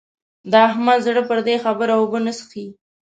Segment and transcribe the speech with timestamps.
[0.51, 2.65] د احمد زړه پر دې خبره اوبه نه څښي.